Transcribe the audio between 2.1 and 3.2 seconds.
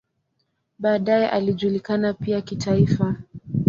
pia kitaifa.